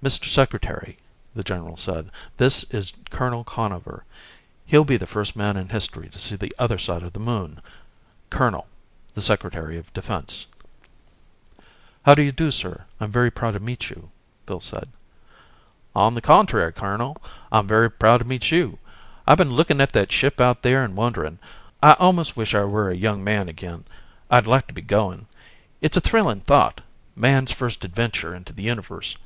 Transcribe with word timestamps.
"Mr. 0.00 0.28
Secretary," 0.28 0.96
the 1.34 1.42
general 1.42 1.76
said, 1.76 2.12
"this 2.36 2.62
is 2.72 2.92
Colonel 3.10 3.42
Conover. 3.42 4.04
He'll 4.64 4.84
be 4.84 4.96
the 4.96 5.08
first 5.08 5.34
man 5.34 5.56
in 5.56 5.70
history 5.70 6.08
to 6.10 6.20
see 6.20 6.36
the 6.36 6.54
other 6.56 6.78
side 6.78 7.02
of 7.02 7.14
the 7.14 7.18
Moon. 7.18 7.60
Colonel 8.30 8.68
the 9.14 9.20
Secretary 9.20 9.76
of 9.76 9.92
Defense." 9.92 10.46
"How 12.04 12.14
do 12.14 12.22
you 12.22 12.30
do, 12.30 12.52
sir. 12.52 12.84
I'm 13.00 13.10
very 13.10 13.28
proud 13.32 13.54
to 13.54 13.58
meet 13.58 13.90
you," 13.90 14.12
Phil 14.46 14.60
said. 14.60 14.88
"On 15.96 16.14
the 16.14 16.20
contrary, 16.20 16.72
colonel. 16.72 17.20
I'm 17.50 17.66
very 17.66 17.90
proud 17.90 18.18
to 18.18 18.24
meet 18.24 18.52
you. 18.52 18.78
I've 19.26 19.38
been 19.38 19.50
looking 19.54 19.80
at 19.80 19.90
that 19.94 20.12
ship 20.12 20.40
out 20.40 20.62
there 20.62 20.84
and 20.84 20.94
wondering. 20.94 21.40
I 21.82 21.94
almost 21.94 22.36
wish 22.36 22.54
I 22.54 22.62
were 22.62 22.88
a 22.88 22.94
young 22.94 23.24
man 23.24 23.48
again. 23.48 23.84
I'd 24.30 24.46
like 24.46 24.68
to 24.68 24.74
be 24.74 24.82
going. 24.82 25.26
It's 25.80 25.96
a 25.96 26.00
thrilling 26.00 26.42
thought 26.42 26.82
man's 27.16 27.50
first 27.50 27.84
adventure 27.84 28.32
into 28.32 28.52
the 28.52 28.62
universe. 28.62 29.16